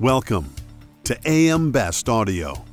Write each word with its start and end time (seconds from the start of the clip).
Welcome 0.00 0.54
to 1.02 1.18
AM 1.26 1.72
Best 1.72 2.08
Audio. 2.08 2.64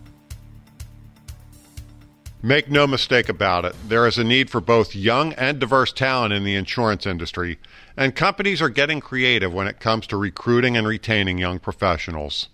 Make 2.43 2.69
no 2.69 2.85
mistake 2.85 3.29
about 3.29 3.65
it, 3.65 3.75
there 3.87 4.05
is 4.05 4.19
a 4.19 4.23
need 4.23 4.51
for 4.51 4.61
both 4.61 4.95
young 4.95 5.33
and 5.33 5.57
diverse 5.57 5.91
talent 5.91 6.33
in 6.33 6.43
the 6.43 6.53
insurance 6.53 7.07
industry, 7.07 7.57
and 7.97 8.15
companies 8.15 8.61
are 8.61 8.69
getting 8.69 8.99
creative 8.99 9.51
when 9.51 9.65
it 9.65 9.79
comes 9.79 10.05
to 10.05 10.17
recruiting 10.17 10.77
and 10.77 10.85
retaining 10.85 11.39
young 11.39 11.57
professionals. 11.57 12.49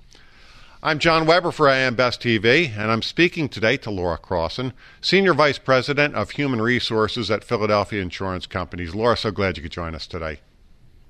I'm 0.82 1.00
John 1.00 1.26
Weber 1.26 1.52
for 1.52 1.68
AM 1.68 1.96
Best 1.96 2.22
TV, 2.22 2.72
and 2.74 2.90
I'm 2.90 3.02
speaking 3.02 3.50
today 3.50 3.76
to 3.76 3.92
Laura 3.92 4.18
Crossin, 4.18 4.72
Senior 5.02 5.34
Vice 5.34 5.58
President 5.58 6.16
of 6.16 6.32
Human 6.32 6.62
Resources 6.62 7.30
at 7.30 7.44
Philadelphia 7.44 8.02
Insurance 8.02 8.46
Companies. 8.46 8.96
Laura, 8.96 9.18
so 9.18 9.32
glad 9.32 9.58
you 9.58 9.64
could 9.64 9.74
join 9.74 9.96
us 9.96 10.08
today. 10.08 10.40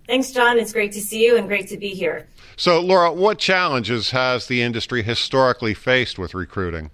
Thanks, 0.08 0.32
John. 0.32 0.58
It's 0.58 0.74
great 0.74 0.92
to 0.94 1.02
see 1.02 1.26
you 1.26 1.38
and 1.38 1.48
great 1.48 1.68
to 1.70 1.78
be 1.78 1.90
here. 1.90 2.28
So, 2.58 2.80
Laura, 2.80 3.14
what 3.14 3.38
challenges 3.38 4.12
has 4.12 4.48
the 4.48 4.62
industry 4.62 5.04
historically 5.04 5.74
faced 5.74 6.20
with 6.20 6.34
recruiting? 6.34 6.92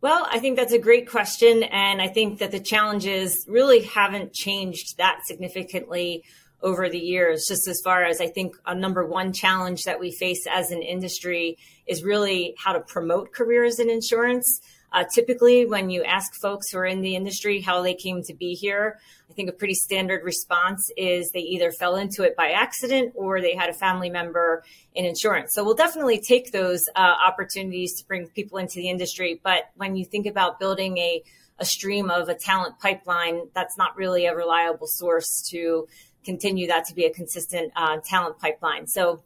Well, 0.00 0.26
I 0.30 0.38
think 0.38 0.56
that's 0.56 0.72
a 0.72 0.78
great 0.78 1.08
question. 1.08 1.62
And 1.62 2.02
I 2.02 2.08
think 2.08 2.38
that 2.40 2.50
the 2.50 2.60
challenges 2.60 3.46
really 3.48 3.82
haven't 3.82 4.34
changed 4.34 4.98
that 4.98 5.20
significantly 5.24 6.24
over 6.62 6.88
the 6.88 6.98
years, 6.98 7.46
just 7.46 7.68
as 7.68 7.80
far 7.84 8.04
as 8.04 8.20
I 8.20 8.26
think 8.26 8.56
a 8.66 8.74
number 8.74 9.06
one 9.06 9.32
challenge 9.32 9.84
that 9.84 10.00
we 10.00 10.10
face 10.10 10.46
as 10.50 10.70
an 10.70 10.82
industry 10.82 11.58
is 11.86 12.02
really 12.02 12.54
how 12.58 12.72
to 12.72 12.80
promote 12.80 13.32
careers 13.32 13.78
in 13.78 13.90
insurance. 13.90 14.60
Uh, 14.94 15.02
typically, 15.12 15.66
when 15.66 15.90
you 15.90 16.04
ask 16.04 16.32
folks 16.40 16.70
who 16.70 16.78
are 16.78 16.86
in 16.86 17.00
the 17.00 17.16
industry 17.16 17.60
how 17.60 17.82
they 17.82 17.94
came 17.94 18.22
to 18.22 18.32
be 18.32 18.54
here, 18.54 19.00
I 19.28 19.32
think 19.32 19.48
a 19.48 19.52
pretty 19.52 19.74
standard 19.74 20.22
response 20.22 20.88
is 20.96 21.32
they 21.32 21.40
either 21.40 21.72
fell 21.72 21.96
into 21.96 22.22
it 22.22 22.36
by 22.36 22.50
accident 22.50 23.12
or 23.16 23.40
they 23.40 23.56
had 23.56 23.68
a 23.68 23.72
family 23.72 24.08
member 24.08 24.62
in 24.94 25.04
insurance. 25.04 25.50
So 25.52 25.64
we'll 25.64 25.74
definitely 25.74 26.20
take 26.20 26.52
those 26.52 26.80
uh, 26.94 27.14
opportunities 27.26 27.98
to 27.98 28.06
bring 28.06 28.28
people 28.28 28.58
into 28.58 28.76
the 28.76 28.88
industry. 28.88 29.40
But 29.42 29.64
when 29.74 29.96
you 29.96 30.04
think 30.04 30.26
about 30.26 30.60
building 30.60 30.96
a, 30.98 31.24
a 31.58 31.64
stream 31.64 32.08
of 32.08 32.28
a 32.28 32.34
talent 32.36 32.78
pipeline, 32.78 33.48
that's 33.52 33.76
not 33.76 33.96
really 33.96 34.26
a 34.26 34.36
reliable 34.36 34.86
source 34.86 35.44
to 35.50 35.88
continue 36.24 36.68
that 36.68 36.84
to 36.86 36.94
be 36.94 37.04
a 37.04 37.12
consistent 37.12 37.72
uh, 37.74 37.98
talent 38.08 38.38
pipeline. 38.38 38.86
So 38.86 39.24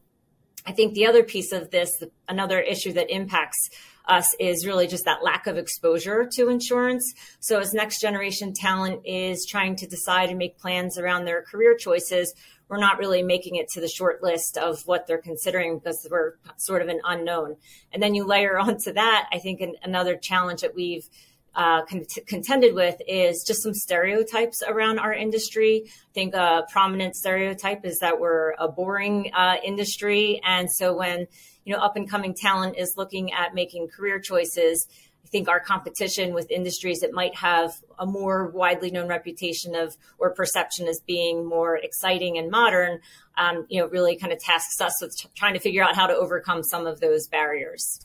I 0.67 0.73
think 0.73 0.95
the 0.95 1.07
other 1.07 1.23
piece 1.23 1.53
of 1.53 1.71
this, 1.71 2.03
another 2.27 2.61
issue 2.61 2.93
that 2.95 3.11
impacts 3.11 3.71
us 4.09 4.35
is 4.41 4.67
really 4.67 4.87
just 4.87 5.05
that 5.05 5.23
lack 5.23 5.47
of 5.47 5.59
exposure 5.59 6.29
to 6.33 6.49
insurance. 6.49 7.13
So 7.41 7.61
as 7.61 7.73
next 7.73 8.01
generation 8.01 8.53
talent 8.55 9.03
is 9.05 9.47
trying 9.49 9.77
to 9.77 9.87
decide 9.87 10.31
and 10.31 10.39
make 10.39 10.59
plans 10.59 10.99
around 10.99 11.25
their 11.25 11.43
career 11.43 11.77
choices, 11.77 12.35
we're 12.69 12.79
not 12.79 12.99
really 12.99 13.23
making 13.23 13.57
it 13.57 13.69
to 13.69 13.81
the 13.81 13.89
short 13.89 14.23
list 14.23 14.59
of 14.59 14.83
what 14.87 15.07
they're 15.07 15.21
considering 15.21 15.79
because 15.79 16.07
we're 16.11 16.35
sort 16.57 16.83
of 16.83 16.89
an 16.89 17.01
unknown. 17.05 17.57
And 17.93 18.03
then 18.03 18.15
you 18.15 18.25
layer 18.25 18.59
onto 18.59 18.93
that, 18.93 19.29
I 19.33 19.39
think 19.39 19.61
an, 19.61 19.75
another 19.83 20.17
challenge 20.17 20.61
that 20.63 20.75
we've 20.75 21.09
uh, 21.55 21.83
contended 22.27 22.75
with 22.75 22.97
is 23.09 23.43
just 23.45 23.63
some 23.65 23.75
stereotypes 23.75 24.63
around 24.63 25.01
our 25.01 25.13
industry. 25.13 25.83
I 25.87 26.13
think 26.15 26.35
a 26.35 26.65
prominent 26.71 27.17
stereotype 27.17 27.85
is 27.85 27.99
that 27.99 28.21
we're 28.21 28.53
a 28.61 28.69
boring 28.69 29.33
uh, 29.35 29.57
industry. 29.65 30.41
And 30.45 30.71
so 30.71 30.97
when 30.97 31.27
you 31.69 31.75
know, 31.75 31.83
up 31.83 31.97
and 31.97 32.09
coming 32.09 32.33
talent 32.33 32.79
is 32.79 32.95
looking 32.97 33.31
at 33.31 33.55
making 33.55 33.89
career 33.89 34.19
choices. 34.19 34.87
I 35.23 35.29
think 35.29 35.49
our 35.49 35.61
competition 35.61 36.33
with 36.33 36.51
industries 36.51 37.01
that 37.01 37.13
might 37.13 37.35
have 37.35 37.75
a 37.99 38.07
more 38.07 38.47
widely 38.47 38.91
known 38.91 39.07
reputation 39.07 39.75
of 39.75 39.95
or 40.17 40.31
perception 40.31 40.89
as 40.89 41.01
being 41.07 41.45
more 41.45 41.77
exciting 41.77 42.39
and 42.39 42.51
modern, 42.51 43.01
um, 43.37 43.67
you 43.69 43.83
know, 43.83 43.87
really 43.89 44.17
kind 44.17 44.33
of 44.33 44.39
tasks 44.39 44.81
us 44.81 44.95
with 45.03 45.15
t- 45.15 45.29
trying 45.35 45.53
to 45.53 45.61
figure 45.61 45.85
out 45.85 45.95
how 45.95 46.07
to 46.07 46.15
overcome 46.15 46.63
some 46.63 46.87
of 46.87 47.01
those 47.01 47.29
barriers. 47.29 48.01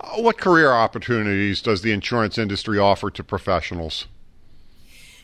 Uh, 0.00 0.16
what 0.16 0.36
career 0.36 0.72
opportunities 0.72 1.62
does 1.62 1.82
the 1.82 1.92
insurance 1.92 2.36
industry 2.36 2.80
offer 2.80 3.12
to 3.12 3.22
professionals? 3.22 4.08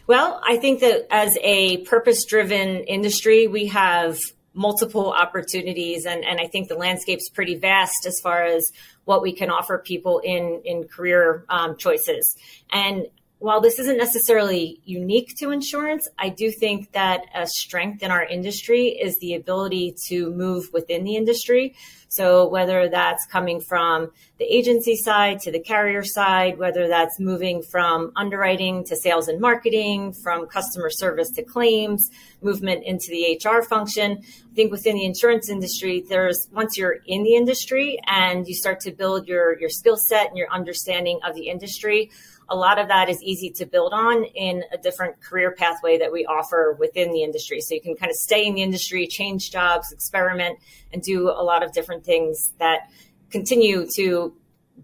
Well, 0.06 0.41
I 0.47 0.59
think 0.59 0.78
that 0.78 1.09
as 1.10 1.36
a 1.42 1.78
purpose 1.78 2.24
driven 2.24 2.84
industry, 2.84 3.48
we 3.48 3.66
have 3.66 4.20
multiple 4.54 5.12
opportunities 5.12 6.04
and, 6.04 6.24
and 6.24 6.40
I 6.40 6.46
think 6.46 6.68
the 6.68 6.76
landscape's 6.76 7.28
pretty 7.28 7.56
vast 7.56 8.06
as 8.06 8.20
far 8.20 8.44
as 8.44 8.70
what 9.04 9.22
we 9.22 9.32
can 9.32 9.50
offer 9.50 9.78
people 9.78 10.20
in 10.20 10.60
in 10.64 10.84
career 10.84 11.44
um, 11.48 11.76
choices. 11.76 12.36
And 12.70 13.06
while 13.42 13.60
this 13.60 13.80
isn't 13.80 13.97
necessarily 13.97 14.80
unique 14.84 15.34
to 15.36 15.50
insurance, 15.50 16.08
I 16.16 16.28
do 16.28 16.53
think 16.53 16.92
that 16.92 17.22
a 17.34 17.44
strength 17.48 18.00
in 18.04 18.12
our 18.12 18.25
industry 18.25 18.86
is 18.86 19.19
the 19.19 19.34
ability 19.34 19.97
to 20.06 20.30
move 20.30 20.70
within 20.72 21.03
the 21.03 21.16
industry. 21.16 21.75
So 22.06 22.47
whether 22.47 22.88
that's 22.88 23.26
coming 23.26 23.60
from 23.60 24.12
the 24.38 24.44
agency 24.44 24.94
side 24.94 25.41
to 25.41 25.50
the 25.50 25.58
carrier 25.58 26.04
side, 26.04 26.56
whether 26.56 26.86
that's 26.86 27.19
moving 27.19 27.62
from 27.62 28.12
underwriting 28.14 28.84
to 28.84 28.94
sales 28.94 29.26
and 29.26 29.41
marketing, 29.41 30.12
from 30.22 30.47
customer 30.47 30.91
service 30.91 31.30
to 31.32 31.42
claims, 31.42 32.10
movement 32.42 32.84
into 32.84 33.06
the 33.09 33.41
HR 33.42 33.62
function. 33.62 34.22
I 34.22 34.54
think 34.54 34.70
within 34.70 34.94
the 34.94 35.04
insurance 35.04 35.48
industry, 35.48 36.04
there's 36.09 36.47
once 36.53 36.76
you're 36.76 36.98
in 37.06 37.24
the 37.24 37.34
industry 37.34 37.98
and 38.06 38.47
you 38.47 38.54
start 38.54 38.78
to 38.80 38.92
build 38.92 39.26
your, 39.26 39.59
your 39.59 39.70
skill 39.70 39.97
set 39.97 40.28
and 40.28 40.36
your 40.36 40.53
understanding 40.53 41.19
of 41.26 41.34
the 41.34 41.48
industry, 41.48 42.10
a 42.48 42.56
lot 42.56 42.78
of 42.78 42.88
that 42.88 43.09
is 43.09 43.22
easy 43.22 43.31
to 43.37 43.66
build 43.66 43.93
on 43.93 44.25
in 44.25 44.62
a 44.72 44.78
different 44.78 45.20
career 45.22 45.53
pathway 45.53 45.98
that 45.98 46.12
we 46.12 46.25
offer 46.26 46.76
within 46.78 47.12
the 47.12 47.22
industry. 47.22 47.60
So 47.60 47.75
you 47.75 47.81
can 47.81 47.97
kind 47.97 48.10
of 48.10 48.16
stay 48.16 48.47
in 48.47 48.54
the 48.54 48.62
industry, 48.62 49.06
change 49.06 49.50
jobs, 49.50 49.93
experiment, 49.93 50.59
and 50.93 51.03
do 51.03 51.28
a 51.28 51.42
lot 51.42 51.62
of 51.62 51.72
different 51.72 52.04
things 52.04 52.53
that 52.59 52.91
continue 53.31 53.87
to 53.97 54.34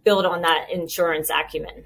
build 0.04 0.26
on 0.26 0.42
that 0.42 0.69
insurance 0.72 1.31
acumen. 1.31 1.84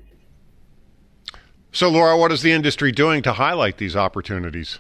So, 1.73 1.89
Laura, 1.89 2.17
what 2.19 2.33
is 2.33 2.43
the 2.43 2.53
industry 2.53 2.93
doing 2.93 3.23
to 3.23 3.33
highlight 3.33 3.79
these 3.79 3.97
opportunities? 3.97 4.79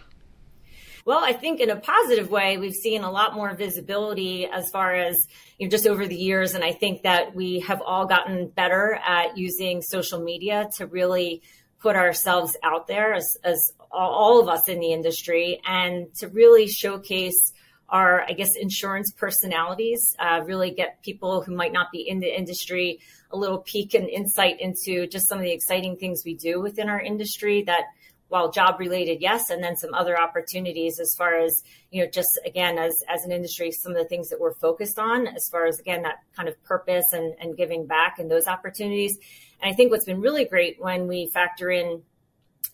Well, 1.04 1.24
I 1.24 1.32
think 1.32 1.58
in 1.58 1.68
a 1.68 1.76
positive 1.76 2.30
way, 2.30 2.58
we've 2.58 2.74
seen 2.74 3.02
a 3.02 3.10
lot 3.10 3.34
more 3.34 3.52
visibility 3.54 4.46
as 4.46 4.70
far 4.70 4.94
as 4.94 5.26
you 5.58 5.66
know, 5.66 5.70
just 5.70 5.86
over 5.86 6.06
the 6.06 6.16
years. 6.16 6.54
And 6.54 6.62
I 6.62 6.72
think 6.72 7.02
that 7.02 7.34
we 7.34 7.60
have 7.60 7.82
all 7.84 8.06
gotten 8.06 8.48
better 8.48 9.00
at 9.04 9.36
using 9.36 9.82
social 9.82 10.20
media 10.22 10.68
to 10.76 10.86
really 10.86 11.42
put 11.82 11.96
ourselves 11.96 12.56
out 12.62 12.86
there 12.86 13.12
as, 13.12 13.26
as 13.42 13.60
all 13.90 14.40
of 14.40 14.48
us 14.48 14.68
in 14.68 14.78
the 14.78 14.92
industry 14.92 15.60
and 15.66 16.06
to 16.14 16.28
really 16.28 16.68
showcase 16.68 17.52
our, 17.88 18.22
I 18.22 18.32
guess, 18.32 18.50
insurance 18.58 19.12
personalities, 19.12 20.00
uh, 20.18 20.40
really 20.46 20.70
get 20.70 21.02
people 21.02 21.42
who 21.42 21.54
might 21.54 21.72
not 21.72 21.88
be 21.92 22.08
in 22.08 22.20
the 22.20 22.34
industry 22.34 23.00
a 23.30 23.36
little 23.36 23.58
peek 23.58 23.92
and 23.94 24.08
insight 24.08 24.60
into 24.60 25.06
just 25.06 25.28
some 25.28 25.38
of 25.38 25.44
the 25.44 25.52
exciting 25.52 25.96
things 25.96 26.22
we 26.24 26.34
do 26.34 26.60
within 26.60 26.88
our 26.88 27.00
industry 27.00 27.62
that 27.64 27.84
while 28.32 28.50
job 28.50 28.80
related, 28.80 29.20
yes, 29.20 29.50
and 29.50 29.62
then 29.62 29.76
some 29.76 29.92
other 29.92 30.18
opportunities 30.18 30.98
as 30.98 31.14
far 31.18 31.38
as, 31.38 31.62
you 31.90 32.02
know, 32.02 32.10
just 32.10 32.30
again, 32.46 32.78
as, 32.78 32.96
as 33.06 33.24
an 33.24 33.30
industry, 33.30 33.70
some 33.70 33.92
of 33.92 33.98
the 33.98 34.06
things 34.06 34.30
that 34.30 34.40
we're 34.40 34.54
focused 34.54 34.98
on 34.98 35.26
as 35.26 35.46
far 35.52 35.66
as, 35.66 35.78
again, 35.78 36.00
that 36.00 36.16
kind 36.34 36.48
of 36.48 36.54
purpose 36.64 37.04
and, 37.12 37.34
and 37.38 37.58
giving 37.58 37.86
back 37.86 38.18
and 38.18 38.30
those 38.30 38.46
opportunities. 38.46 39.18
And 39.60 39.70
I 39.70 39.74
think 39.74 39.90
what's 39.90 40.06
been 40.06 40.22
really 40.22 40.46
great 40.46 40.80
when 40.80 41.08
we 41.08 41.28
factor 41.28 41.70
in 41.70 42.02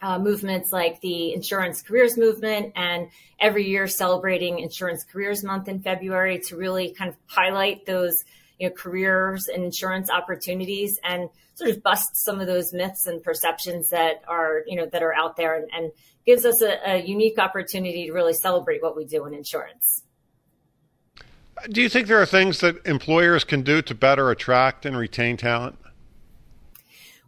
uh, 0.00 0.20
movements 0.20 0.72
like 0.72 1.00
the 1.00 1.34
Insurance 1.34 1.82
Careers 1.82 2.16
Movement 2.16 2.74
and 2.76 3.08
every 3.40 3.66
year 3.66 3.88
celebrating 3.88 4.60
Insurance 4.60 5.02
Careers 5.02 5.42
Month 5.42 5.66
in 5.66 5.80
February 5.80 6.38
to 6.46 6.56
really 6.56 6.94
kind 6.94 7.08
of 7.08 7.16
highlight 7.26 7.84
those 7.84 8.14
you 8.58 8.68
know, 8.68 8.74
careers 8.74 9.48
and 9.48 9.64
insurance 9.64 10.10
opportunities 10.10 10.98
and 11.04 11.28
sort 11.54 11.70
of 11.70 11.82
bust 11.82 12.06
some 12.14 12.40
of 12.40 12.46
those 12.46 12.72
myths 12.72 13.06
and 13.06 13.22
perceptions 13.22 13.88
that 13.90 14.22
are, 14.26 14.62
you 14.66 14.76
know, 14.76 14.86
that 14.86 15.02
are 15.02 15.14
out 15.14 15.36
there 15.36 15.56
and, 15.56 15.68
and 15.72 15.92
gives 16.26 16.44
us 16.44 16.60
a, 16.60 16.78
a 16.84 17.02
unique 17.04 17.38
opportunity 17.38 18.06
to 18.06 18.12
really 18.12 18.34
celebrate 18.34 18.82
what 18.82 18.96
we 18.96 19.04
do 19.04 19.24
in 19.26 19.34
insurance. 19.34 20.02
Do 21.70 21.82
you 21.82 21.88
think 21.88 22.06
there 22.06 22.22
are 22.22 22.26
things 22.26 22.60
that 22.60 22.86
employers 22.86 23.42
can 23.44 23.62
do 23.62 23.82
to 23.82 23.94
better 23.94 24.30
attract 24.30 24.86
and 24.86 24.96
retain 24.96 25.36
talent? 25.36 25.76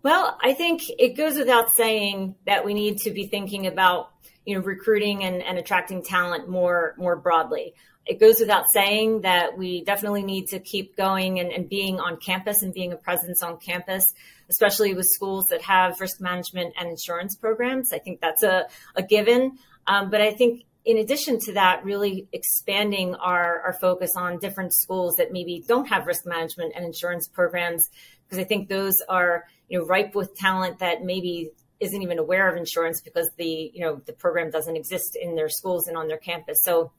Well, 0.02 0.38
I 0.42 0.54
think 0.54 0.82
it 0.98 1.16
goes 1.16 1.36
without 1.36 1.72
saying 1.72 2.36
that 2.46 2.64
we 2.64 2.72
need 2.72 2.98
to 2.98 3.10
be 3.10 3.26
thinking 3.26 3.66
about 3.66 4.10
you 4.50 4.56
know 4.56 4.62
recruiting 4.62 5.22
and, 5.24 5.42
and 5.42 5.58
attracting 5.58 6.02
talent 6.02 6.48
more 6.48 6.94
more 6.98 7.16
broadly 7.16 7.72
it 8.06 8.18
goes 8.18 8.40
without 8.40 8.64
saying 8.72 9.20
that 9.20 9.56
we 9.56 9.84
definitely 9.84 10.24
need 10.24 10.46
to 10.48 10.58
keep 10.58 10.96
going 10.96 11.38
and, 11.38 11.52
and, 11.52 11.68
being 11.68 12.00
on 12.00 12.16
campus 12.16 12.62
and 12.62 12.72
being 12.72 12.92
a 12.92 12.96
presence 12.96 13.42
on 13.42 13.58
campus, 13.58 14.04
especially 14.48 14.94
with 14.94 15.06
schools 15.14 15.44
that 15.50 15.62
have 15.62 16.00
risk 16.00 16.20
management 16.20 16.74
and 16.78 16.88
insurance 16.88 17.36
programs. 17.36 17.92
I 17.92 17.98
think 17.98 18.20
that's 18.20 18.42
a, 18.42 18.66
a 18.96 19.02
given. 19.02 19.58
Um, 19.86 20.10
but 20.10 20.20
I 20.20 20.32
think 20.32 20.64
in 20.84 20.96
addition 20.96 21.38
to 21.40 21.52
that, 21.52 21.84
really 21.84 22.26
expanding 22.32 23.14
our, 23.16 23.60
our 23.60 23.74
focus 23.74 24.12
on 24.16 24.38
different 24.38 24.74
schools 24.74 25.16
that 25.18 25.30
maybe 25.30 25.62
don't 25.68 25.86
have 25.88 26.06
risk 26.06 26.26
management 26.26 26.72
and 26.74 26.84
insurance 26.84 27.28
programs, 27.28 27.88
because 28.24 28.38
I 28.38 28.44
think 28.44 28.68
those 28.68 28.94
are, 29.08 29.44
you 29.68 29.78
know, 29.78 29.84
ripe 29.84 30.14
with 30.14 30.34
talent 30.34 30.78
that 30.78 31.04
maybe 31.04 31.50
isn't 31.80 32.02
even 32.02 32.18
aware 32.18 32.48
of 32.48 32.56
insurance 32.56 33.00
because 33.00 33.30
the, 33.36 33.70
you 33.74 33.80
know, 33.80 34.00
the 34.06 34.12
program 34.12 34.50
doesn't 34.50 34.76
exist 34.76 35.16
in 35.20 35.34
their 35.34 35.48
schools 35.48 35.88
and 35.88 35.96
on 35.96 36.08
their 36.08 36.18
campus. 36.18 36.58
So 36.62 36.92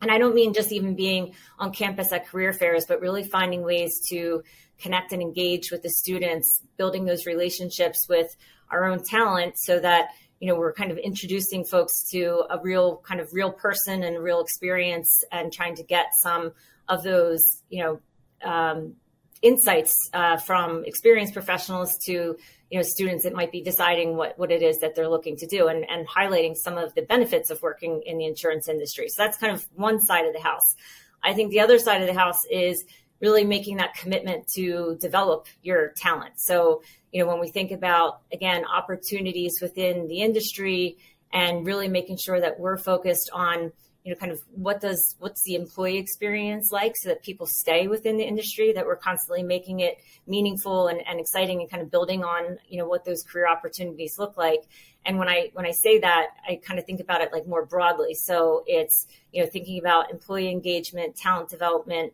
And 0.00 0.10
I 0.10 0.18
don't 0.18 0.34
mean 0.34 0.52
just 0.52 0.72
even 0.72 0.94
being 0.94 1.34
on 1.58 1.72
campus 1.72 2.12
at 2.12 2.26
career 2.26 2.52
fairs, 2.52 2.84
but 2.86 3.00
really 3.00 3.24
finding 3.24 3.62
ways 3.62 4.00
to 4.10 4.42
connect 4.78 5.12
and 5.12 5.22
engage 5.22 5.70
with 5.70 5.82
the 5.82 5.90
students, 5.90 6.62
building 6.76 7.04
those 7.04 7.26
relationships 7.26 8.08
with 8.08 8.34
our 8.70 8.84
own 8.84 9.02
talent 9.04 9.54
so 9.58 9.78
that 9.78 10.08
you 10.40 10.48
know 10.48 10.56
we're 10.56 10.72
kind 10.72 10.90
of 10.90 10.98
introducing 10.98 11.64
folks 11.64 11.92
to 12.10 12.44
a 12.50 12.58
real 12.60 12.96
kind 13.06 13.20
of 13.20 13.28
real 13.32 13.52
person 13.52 14.02
and 14.02 14.18
real 14.18 14.40
experience 14.40 15.22
and 15.30 15.52
trying 15.52 15.76
to 15.76 15.84
get 15.84 16.06
some 16.20 16.52
of 16.88 17.04
those 17.04 17.62
you 17.68 17.82
know 17.82 18.00
um, 18.42 18.94
insights 19.42 19.94
uh, 20.14 20.36
from 20.36 20.84
experienced 20.84 21.34
professionals 21.34 21.98
to 22.06 22.36
you 22.70 22.78
know 22.78 22.82
students 22.82 23.24
that 23.24 23.34
might 23.34 23.52
be 23.52 23.60
deciding 23.60 24.16
what, 24.16 24.38
what 24.38 24.50
it 24.50 24.62
is 24.62 24.78
that 24.78 24.94
they're 24.94 25.08
looking 25.08 25.36
to 25.36 25.46
do 25.46 25.68
and, 25.68 25.84
and 25.90 26.08
highlighting 26.08 26.54
some 26.56 26.78
of 26.78 26.94
the 26.94 27.02
benefits 27.02 27.50
of 27.50 27.60
working 27.60 28.02
in 28.06 28.18
the 28.18 28.24
insurance 28.24 28.68
industry. 28.68 29.08
So 29.08 29.22
that's 29.22 29.36
kind 29.36 29.52
of 29.52 29.66
one 29.74 30.00
side 30.00 30.24
of 30.24 30.32
the 30.32 30.40
house. 30.40 30.74
I 31.22 31.34
think 31.34 31.50
the 31.50 31.60
other 31.60 31.78
side 31.78 32.00
of 32.00 32.06
the 32.06 32.18
house 32.18 32.38
is 32.50 32.82
really 33.20 33.44
making 33.44 33.76
that 33.76 33.94
commitment 33.94 34.46
to 34.54 34.96
develop 35.00 35.46
your 35.62 35.92
talent. 35.96 36.34
So 36.40 36.82
you 37.12 37.22
know 37.22 37.28
when 37.28 37.40
we 37.40 37.50
think 37.50 37.72
about 37.72 38.20
again 38.32 38.64
opportunities 38.64 39.58
within 39.60 40.08
the 40.08 40.22
industry 40.22 40.96
and 41.32 41.66
really 41.66 41.88
making 41.88 42.18
sure 42.18 42.40
that 42.40 42.60
we're 42.60 42.76
focused 42.76 43.30
on 43.32 43.72
you 44.04 44.12
know, 44.12 44.18
kind 44.18 44.32
of 44.32 44.40
what 44.50 44.80
does 44.80 45.14
what's 45.20 45.42
the 45.44 45.54
employee 45.54 45.96
experience 45.96 46.70
like 46.72 46.96
so 46.96 47.08
that 47.08 47.22
people 47.22 47.46
stay 47.46 47.86
within 47.86 48.16
the 48.16 48.24
industry, 48.24 48.72
that 48.72 48.84
we're 48.84 48.96
constantly 48.96 49.44
making 49.44 49.80
it 49.80 49.98
meaningful 50.26 50.88
and, 50.88 51.00
and 51.06 51.20
exciting 51.20 51.60
and 51.60 51.70
kind 51.70 51.82
of 51.82 51.90
building 51.90 52.24
on, 52.24 52.58
you 52.68 52.78
know, 52.78 52.86
what 52.86 53.04
those 53.04 53.22
career 53.22 53.48
opportunities 53.48 54.16
look 54.18 54.36
like. 54.36 54.62
And 55.04 55.18
when 55.18 55.28
I 55.28 55.50
when 55.52 55.66
I 55.66 55.70
say 55.70 56.00
that, 56.00 56.28
I 56.48 56.60
kind 56.64 56.80
of 56.80 56.86
think 56.86 57.00
about 57.00 57.20
it 57.20 57.32
like 57.32 57.46
more 57.46 57.64
broadly. 57.64 58.14
So 58.14 58.64
it's, 58.66 59.06
you 59.32 59.42
know, 59.42 59.48
thinking 59.48 59.78
about 59.78 60.10
employee 60.10 60.50
engagement, 60.50 61.14
talent 61.16 61.48
development, 61.48 62.12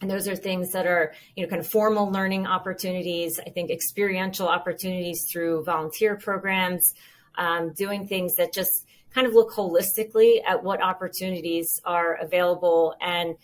and 0.00 0.10
those 0.10 0.26
are 0.26 0.34
things 0.34 0.72
that 0.72 0.86
are, 0.86 1.14
you 1.36 1.44
know, 1.44 1.48
kind 1.48 1.60
of 1.60 1.68
formal 1.68 2.10
learning 2.10 2.48
opportunities. 2.48 3.38
I 3.46 3.50
think 3.50 3.70
experiential 3.70 4.48
opportunities 4.48 5.24
through 5.32 5.62
volunteer 5.62 6.16
programs, 6.16 6.92
um, 7.38 7.72
doing 7.74 8.08
things 8.08 8.34
that 8.34 8.52
just 8.52 8.86
kind 9.14 9.26
of 9.26 9.34
look 9.34 9.52
holistically 9.52 10.42
at 10.46 10.62
what 10.62 10.82
opportunities 10.82 11.80
are 11.84 12.14
available 12.14 12.94
and 13.00 13.36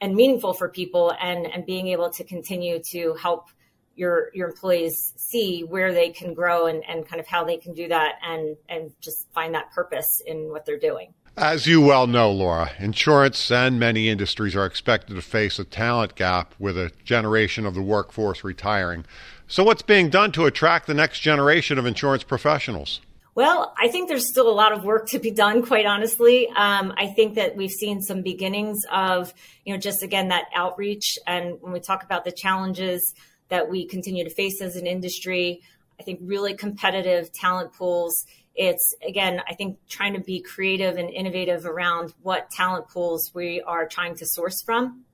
and 0.00 0.14
meaningful 0.14 0.54
for 0.54 0.68
people 0.68 1.12
and 1.20 1.46
and 1.46 1.66
being 1.66 1.88
able 1.88 2.10
to 2.10 2.24
continue 2.24 2.80
to 2.90 3.14
help 3.14 3.48
your 3.94 4.30
your 4.34 4.48
employees 4.48 5.12
see 5.16 5.62
where 5.62 5.92
they 5.92 6.10
can 6.10 6.32
grow 6.32 6.66
and, 6.66 6.82
and 6.88 7.06
kind 7.06 7.20
of 7.20 7.26
how 7.26 7.44
they 7.44 7.56
can 7.56 7.74
do 7.74 7.88
that 7.88 8.14
and 8.26 8.56
and 8.68 8.92
just 9.00 9.30
find 9.32 9.54
that 9.54 9.70
purpose 9.72 10.22
in 10.26 10.50
what 10.50 10.64
they're 10.64 10.78
doing. 10.78 11.12
As 11.36 11.66
you 11.66 11.80
well 11.80 12.06
know, 12.06 12.30
Laura, 12.30 12.72
insurance 12.78 13.50
and 13.50 13.78
many 13.78 14.08
industries 14.08 14.56
are 14.56 14.66
expected 14.66 15.14
to 15.14 15.22
face 15.22 15.58
a 15.58 15.64
talent 15.64 16.14
gap 16.14 16.54
with 16.58 16.76
a 16.76 16.92
generation 17.04 17.64
of 17.64 17.74
the 17.74 17.82
workforce 17.82 18.42
retiring. 18.42 19.04
So, 19.46 19.64
what's 19.64 19.82
being 19.82 20.10
done 20.10 20.32
to 20.32 20.46
attract 20.46 20.86
the 20.86 20.94
next 20.94 21.20
generation 21.20 21.78
of 21.78 21.86
insurance 21.86 22.24
professionals? 22.24 23.00
Well, 23.40 23.72
I 23.78 23.88
think 23.88 24.10
there's 24.10 24.28
still 24.28 24.50
a 24.50 24.52
lot 24.52 24.72
of 24.72 24.84
work 24.84 25.08
to 25.12 25.18
be 25.18 25.30
done, 25.30 25.62
quite 25.62 25.86
honestly. 25.86 26.46
Um, 26.54 26.92
I 26.98 27.06
think 27.06 27.36
that 27.36 27.56
we've 27.56 27.70
seen 27.70 28.02
some 28.02 28.20
beginnings 28.20 28.82
of, 28.92 29.32
you 29.64 29.72
know, 29.72 29.80
just 29.80 30.02
again, 30.02 30.28
that 30.28 30.44
outreach. 30.54 31.16
And 31.26 31.56
when 31.62 31.72
we 31.72 31.80
talk 31.80 32.02
about 32.02 32.26
the 32.26 32.32
challenges 32.32 33.14
that 33.48 33.70
we 33.70 33.86
continue 33.86 34.24
to 34.24 34.30
face 34.34 34.60
as 34.60 34.76
an 34.76 34.86
industry, 34.86 35.62
I 35.98 36.02
think 36.02 36.20
really 36.22 36.52
competitive 36.52 37.32
talent 37.32 37.72
pools. 37.72 38.26
It's 38.54 38.94
again, 39.08 39.40
I 39.48 39.54
think 39.54 39.78
trying 39.88 40.12
to 40.12 40.20
be 40.20 40.42
creative 40.42 40.98
and 40.98 41.08
innovative 41.08 41.64
around 41.64 42.12
what 42.20 42.50
talent 42.50 42.88
pools 42.88 43.30
we 43.32 43.62
are 43.62 43.88
trying 43.88 44.16
to 44.16 44.26
source 44.26 44.60
from. 44.66 45.06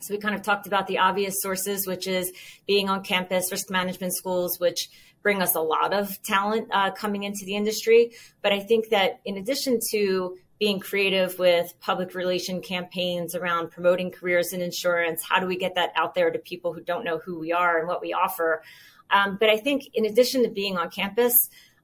So 0.00 0.14
we 0.14 0.18
kind 0.18 0.34
of 0.34 0.40
talked 0.40 0.66
about 0.66 0.86
the 0.86 0.96
obvious 0.96 1.34
sources, 1.40 1.86
which 1.86 2.06
is 2.06 2.32
being 2.66 2.88
on 2.88 3.02
campus, 3.02 3.52
risk 3.52 3.70
management 3.70 4.14
schools, 4.14 4.58
which 4.58 4.88
bring 5.26 5.42
us 5.42 5.56
a 5.56 5.60
lot 5.60 5.92
of 5.92 6.22
talent 6.22 6.68
uh, 6.70 6.88
coming 6.92 7.24
into 7.24 7.44
the 7.44 7.56
industry. 7.56 8.12
But 8.42 8.52
I 8.52 8.60
think 8.60 8.90
that 8.90 9.18
in 9.24 9.36
addition 9.36 9.80
to 9.90 10.36
being 10.60 10.78
creative 10.78 11.36
with 11.36 11.74
public 11.80 12.14
relation 12.14 12.62
campaigns 12.62 13.34
around 13.34 13.72
promoting 13.72 14.12
careers 14.12 14.52
in 14.52 14.60
insurance, 14.60 15.24
how 15.28 15.40
do 15.40 15.48
we 15.48 15.56
get 15.56 15.74
that 15.74 15.90
out 15.96 16.14
there 16.14 16.30
to 16.30 16.38
people 16.38 16.72
who 16.72 16.80
don't 16.80 17.02
know 17.02 17.18
who 17.18 17.40
we 17.40 17.50
are 17.50 17.76
and 17.76 17.88
what 17.88 18.00
we 18.00 18.12
offer? 18.12 18.62
Um, 19.10 19.36
but 19.40 19.50
I 19.50 19.56
think 19.56 19.82
in 19.94 20.06
addition 20.06 20.44
to 20.44 20.48
being 20.48 20.78
on 20.78 20.90
campus, 20.90 21.34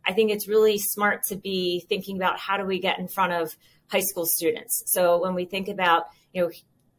I 0.06 0.12
think 0.12 0.30
it's 0.30 0.46
really 0.46 0.78
smart 0.78 1.24
to 1.24 1.34
be 1.34 1.84
thinking 1.88 2.14
about 2.14 2.38
how 2.38 2.56
do 2.56 2.64
we 2.64 2.78
get 2.78 3.00
in 3.00 3.08
front 3.08 3.32
of 3.32 3.56
high 3.88 4.02
school 4.02 4.24
students. 4.24 4.84
So 4.86 5.20
when 5.20 5.34
we 5.34 5.46
think 5.46 5.66
about, 5.66 6.04
you 6.32 6.42
know, 6.42 6.50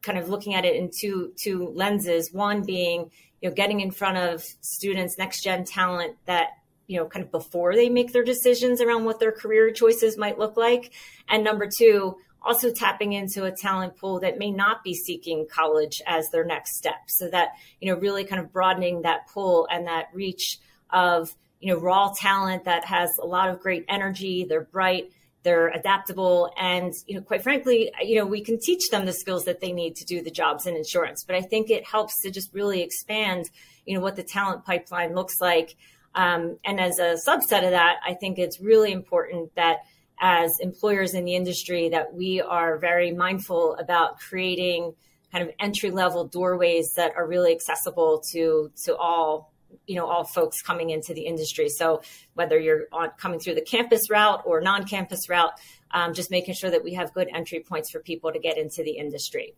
kind 0.03 0.19
of 0.19 0.29
looking 0.29 0.53
at 0.53 0.65
it 0.65 0.75
in 0.75 0.91
two 1.01 1.33
two 1.41 1.71
lenses, 1.73 2.31
one 2.31 2.63
being, 2.63 3.09
you 3.41 3.50
know, 3.50 3.55
getting 3.55 3.79
in 3.79 3.89
front 3.89 4.17
of 4.17 4.44
students, 4.61 5.17
next 5.17 5.44
gen 5.44 5.65
talent 5.65 6.15
that, 6.25 6.50
you 6.88 7.00
know, 7.00 7.07
kind 7.07 7.25
of 7.25 7.31
before 7.31 7.73
they 7.75 7.89
make 7.89 8.11
their 8.13 8.23
decisions 8.23 8.81
around 8.81 9.05
what 9.05 9.19
their 9.19 9.31
career 9.31 9.71
choices 9.71 10.17
might 10.17 10.38
look 10.38 10.57
like. 10.57 10.91
And 11.27 11.44
number 11.44 11.67
two, 11.75 12.17
also 12.41 12.71
tapping 12.71 13.13
into 13.13 13.45
a 13.45 13.51
talent 13.51 13.95
pool 13.95 14.19
that 14.19 14.38
may 14.38 14.51
not 14.51 14.83
be 14.83 14.94
seeking 14.94 15.47
college 15.50 16.01
as 16.05 16.29
their 16.31 16.44
next 16.44 16.77
step. 16.77 17.00
So 17.07 17.29
that, 17.29 17.51
you 17.79 17.89
know, 17.89 18.00
really 18.00 18.25
kind 18.25 18.41
of 18.41 18.51
broadening 18.51 19.03
that 19.03 19.27
pool 19.29 19.67
and 19.71 19.88
that 19.88 20.07
reach 20.13 20.57
of, 20.89 21.33
you 21.61 21.73
know, 21.73 21.79
raw 21.79 22.11
talent 22.15 22.65
that 22.65 22.83
has 22.85 23.09
a 23.21 23.25
lot 23.25 23.50
of 23.50 23.61
great 23.61 23.85
energy, 23.88 24.45
they're 24.47 24.65
bright, 24.65 25.05
they're 25.43 25.69
adaptable. 25.69 26.51
And 26.57 26.93
you 27.05 27.15
know 27.15 27.21
quite 27.21 27.43
frankly 27.43 27.91
you 28.01 28.15
know 28.15 28.25
we 28.25 28.43
can 28.43 28.59
teach 28.59 28.89
them 28.89 29.05
the 29.05 29.13
skills 29.13 29.45
that 29.45 29.61
they 29.61 29.71
need 29.71 29.95
to 29.97 30.05
do 30.05 30.21
the 30.21 30.31
jobs 30.31 30.65
in 30.65 30.75
insurance. 30.75 31.23
But 31.23 31.35
i 31.35 31.41
think 31.41 31.69
it 31.69 31.85
helps 31.85 32.21
to 32.21 32.31
just 32.31 32.53
really 32.53 32.81
expand 32.81 33.49
you 33.85 33.95
know 33.95 34.01
what 34.01 34.15
the 34.15 34.23
talent 34.23 34.65
pipeline 34.65 35.13
looks 35.13 35.39
like. 35.41 35.75
Um, 36.15 36.59
and 36.63 36.79
as 36.79 36.99
a 36.99 37.17
subset 37.27 37.63
of 37.63 37.71
that 37.71 37.95
i 38.05 38.13
think 38.13 38.37
it's 38.37 38.59
really 38.59 38.91
important 38.91 39.55
that 39.55 39.79
as 40.21 40.59
employers 40.59 41.13
in 41.13 41.25
the 41.25 41.35
industry 41.35 41.89
that 41.89 42.13
we 42.13 42.39
are 42.39 42.77
very 42.77 43.11
mindful 43.11 43.75
about 43.75 44.19
creating 44.19 44.93
kind 45.31 45.47
of 45.47 45.53
entry 45.59 45.89
level 45.89 46.25
doorways 46.25 46.93
that 46.95 47.13
are 47.17 47.27
really 47.27 47.51
accessible 47.51 48.21
to 48.31 48.71
to 48.85 48.95
all 48.95 49.52
you 49.88 49.95
know 49.95 50.06
all 50.06 50.24
folks 50.24 50.62
coming 50.62 50.89
into 50.89 51.13
the 51.13 51.25
industry. 51.25 51.69
So 51.69 52.01
whether 52.33 52.59
you're 52.59 52.83
on, 52.91 53.09
coming 53.18 53.39
through 53.39 53.56
the 53.56 53.62
campus 53.62 54.09
route 54.09 54.44
or 54.45 54.62
non-campus 54.62 55.30
route, 55.30 55.51
um, 55.91 56.13
just 56.13 56.31
making 56.31 56.56
sure 56.56 56.71
that 56.71 56.83
we 56.83 56.94
have 56.94 57.13
good 57.13 57.30
entry 57.33 57.59
points 57.59 57.91
for 57.91 58.00
people 58.00 58.31
to 58.31 58.39
get 58.39 58.57
into 58.57 58.83
the 58.83 58.97
industry. 58.97 59.56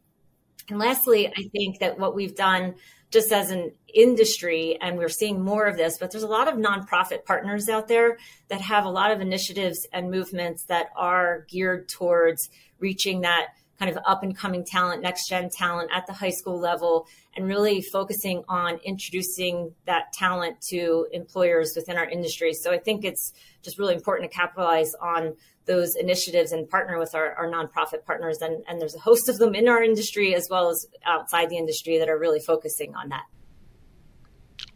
And 0.69 0.79
lastly, 0.79 1.27
I 1.27 1.49
think 1.51 1.79
that 1.79 1.99
what 1.99 2.15
we've 2.15 2.35
done 2.35 2.75
just 3.11 3.31
as 3.31 3.51
an 3.51 3.71
industry, 3.93 4.77
and 4.81 4.97
we're 4.97 5.09
seeing 5.09 5.41
more 5.41 5.65
of 5.65 5.77
this, 5.77 5.97
but 5.99 6.11
there's 6.11 6.23
a 6.23 6.27
lot 6.27 6.47
of 6.47 6.55
nonprofit 6.55 7.23
partners 7.23 7.69
out 7.69 7.87
there 7.87 8.17
that 8.49 8.61
have 8.61 8.83
a 8.83 8.89
lot 8.89 9.11
of 9.11 9.21
initiatives 9.21 9.87
and 9.93 10.09
movements 10.09 10.65
that 10.65 10.87
are 10.97 11.45
geared 11.47 11.87
towards 11.87 12.49
reaching 12.79 13.21
that 13.21 13.49
kind 13.79 13.91
of 13.91 13.97
up 14.05 14.23
and 14.23 14.37
coming 14.37 14.63
talent, 14.63 15.01
next 15.01 15.27
gen 15.27 15.49
talent 15.49 15.89
at 15.93 16.07
the 16.07 16.13
high 16.13 16.29
school 16.29 16.59
level, 16.59 17.07
and 17.35 17.45
really 17.45 17.81
focusing 17.81 18.43
on 18.47 18.79
introducing 18.83 19.73
that 19.85 20.13
talent 20.13 20.61
to 20.69 21.07
employers 21.11 21.73
within 21.75 21.97
our 21.97 22.07
industry. 22.07 22.53
So 22.53 22.71
I 22.71 22.77
think 22.77 23.03
it's 23.03 23.33
just 23.61 23.77
really 23.77 23.95
important 23.95 24.31
to 24.31 24.37
capitalize 24.37 24.93
on 25.01 25.35
those 25.65 25.95
initiatives 25.95 26.51
and 26.51 26.69
partner 26.69 26.99
with 26.99 27.15
our, 27.15 27.33
our 27.33 27.49
nonprofit 27.49 28.05
partners. 28.05 28.37
And, 28.41 28.63
and 28.67 28.79
there's 28.79 28.95
a 28.95 28.99
host 28.99 29.29
of 29.29 29.37
them 29.37 29.55
in 29.55 29.67
our 29.67 29.83
industry 29.83 30.35
as 30.35 30.47
well 30.49 30.69
as 30.69 30.85
outside 31.05 31.49
the 31.49 31.57
industry 31.57 31.97
that 31.97 32.07
are 32.07 32.19
really 32.19 32.39
focusing 32.39 32.95
on 32.95 33.09
that. 33.09 33.23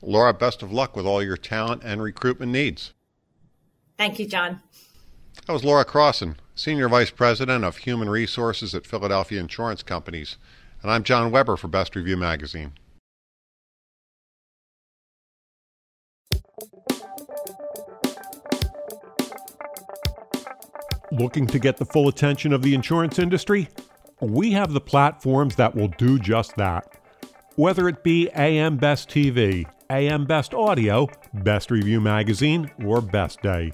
Laura, 0.01 0.33
best 0.33 0.63
of 0.63 0.71
luck 0.71 0.95
with 0.95 1.05
all 1.05 1.21
your 1.21 1.37
talent 1.37 1.83
and 1.83 2.01
recruitment 2.01 2.51
needs. 2.51 2.93
Thank 3.97 4.17
you, 4.19 4.27
John. 4.27 4.61
That 5.49 5.53
was 5.53 5.63
Laura 5.63 5.83
Crossin, 5.83 6.35
Senior 6.53 6.87
Vice 6.89 7.09
President 7.09 7.65
of 7.65 7.77
Human 7.77 8.07
Resources 8.07 8.75
at 8.75 8.85
Philadelphia 8.85 9.39
Insurance 9.39 9.81
Companies. 9.81 10.37
And 10.83 10.91
I'm 10.91 11.01
John 11.01 11.31
Weber 11.31 11.57
for 11.57 11.67
Best 11.67 11.95
Review 11.95 12.17
Magazine. 12.17 12.73
Looking 21.11 21.47
to 21.47 21.57
get 21.57 21.77
the 21.77 21.85
full 21.91 22.07
attention 22.09 22.53
of 22.53 22.61
the 22.61 22.75
insurance 22.75 23.17
industry? 23.17 23.69
We 24.21 24.51
have 24.51 24.71
the 24.71 24.79
platforms 24.79 25.55
that 25.55 25.73
will 25.73 25.91
do 25.97 26.19
just 26.19 26.57
that. 26.57 26.85
Whether 27.55 27.89
it 27.89 28.03
be 28.03 28.29
AM 28.35 28.77
Best 28.77 29.09
TV, 29.09 29.65
AM 29.89 30.25
Best 30.25 30.53
Audio, 30.53 31.07
Best 31.33 31.71
Review 31.71 31.99
Magazine, 31.99 32.69
or 32.85 33.01
Best 33.01 33.41
Day. 33.41 33.73